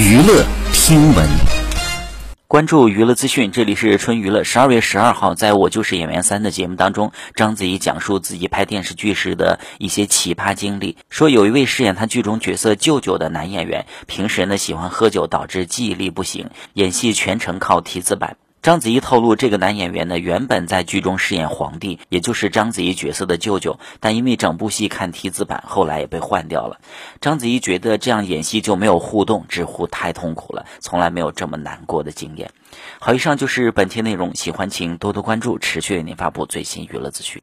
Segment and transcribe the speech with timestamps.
[0.00, 1.28] 娱乐听闻，
[2.46, 4.42] 关注娱乐资讯，这里是春娱乐。
[4.42, 18.38] 十二月十二号，在我就是演员三的节目当中，章子怡讲述自己拍电视剧时的一些奇葩经历，说有一位饰演他剧中角色舅舅的男演员，平时呢喜欢喝酒，导致记忆力不行，演戏全程靠提字板。
[18.62, 26.78] 章子怡透露，这个男演员呢，原本在剧中饰演皇帝，也就是章子怡角色的舅舅，但因为整部戏看提子版，后来也被换掉了。
[27.22, 32.50] 章子怡觉得这样演戏就没有互动，直呼太痛苦了，从来没有这么难过的经验。
[32.98, 37.38] 好，以上就是本期内容，喜欢请多多关注，持续为您发布最新娱乐资讯。